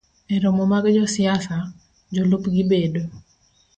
[0.35, 1.57] E romo mag josiasa,
[2.15, 3.01] jolupgi bedo